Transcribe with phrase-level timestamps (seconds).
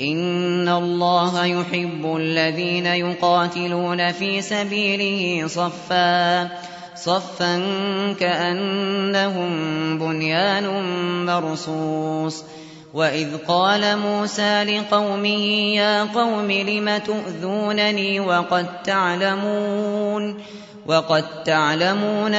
[0.00, 6.48] إن الله يحب الذين يقاتلون في سبيله صفا
[6.94, 7.56] صفا
[8.20, 9.52] كأنهم
[9.98, 10.66] بنيان
[11.26, 12.44] مرصوص
[12.94, 20.42] وإذ قال موسى لقومه يا قوم لم تؤذونني وقد تعلمون
[20.86, 22.34] وقد تعلمون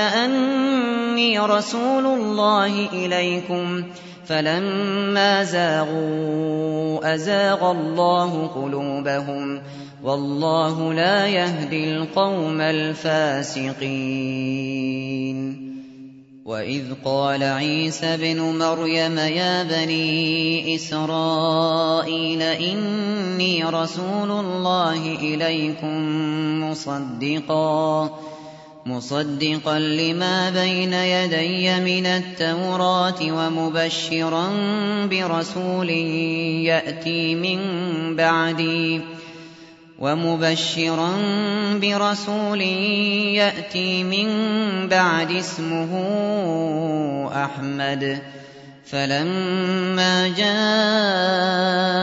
[1.14, 3.84] أني رسول الله إليكم.
[4.26, 9.62] فلما زاغوا أزاغ الله قلوبهم.
[10.04, 13.74] والله لا يهدي القوم الفاسقين.
[16.46, 25.98] وإذ قال عيسى بن مريم يا بني إسرائيل إني رسول الله إليكم
[26.64, 28.34] مصدقاً.
[28.86, 34.50] مصدقا لما بين يدي من التوراة ومبشرا
[35.06, 37.60] برسول يأتي من
[38.16, 39.02] بعدي
[40.00, 41.12] ومبشرا
[41.82, 44.28] برسول يأتي من
[44.90, 45.92] بعد اسمه
[47.46, 48.22] أحمد.
[48.86, 52.03] فلما جاءهم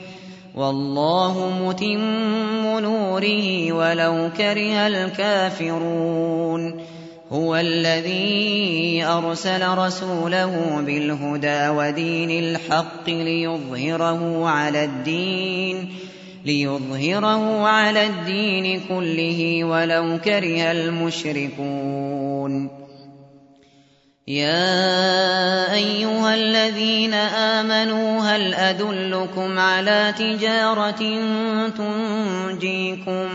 [0.55, 6.81] والله متم نوره ولو كره الكافرون.
[7.31, 15.95] هو الذي أرسل رسوله بالهدى ودين الحق ليظهره على الدين
[16.45, 22.69] ليظهره على الدين كله ولو كره المشركون.
[24.27, 27.50] يا أيها الذين آمنوا
[28.21, 31.01] هل أدلكم على تجارة
[31.77, 33.27] تنجيكم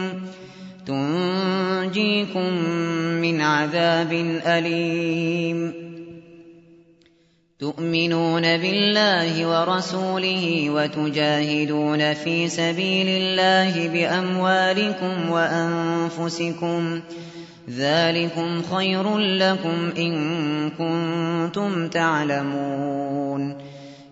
[0.87, 2.53] تنجيكم
[3.23, 4.13] من عذاب
[4.47, 5.87] أليم
[7.59, 17.01] تؤمنون بالله ورسوله وتجاهدون في سبيل الله بأموالكم وأنفسكم
[17.71, 23.66] ذلكم خير لكم إن كنتم تعلمون